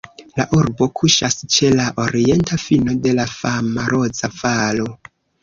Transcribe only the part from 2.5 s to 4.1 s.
fino de la fama